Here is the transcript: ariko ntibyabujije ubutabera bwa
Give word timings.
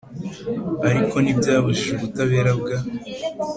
ariko 0.89 1.15
ntibyabujije 1.19 1.91
ubutabera 1.93 2.51
bwa 2.59 2.77